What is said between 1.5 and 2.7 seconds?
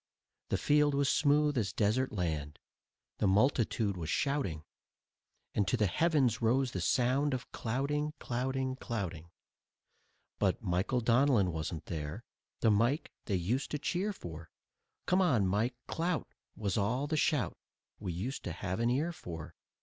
as desert land,